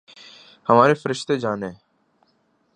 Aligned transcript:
ہمارے 0.69 0.93
فرشتے 0.93 1.35
جانیں۔ 1.39 1.73